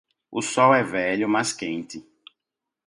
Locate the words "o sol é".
0.31-0.81